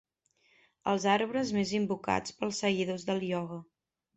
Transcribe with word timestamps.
Els 0.93 1.05
arbres 1.17 1.51
més 1.57 1.73
invocats 1.81 2.35
pels 2.41 2.63
seguidors 2.65 3.07
del 3.11 3.23
ioga. 3.33 3.63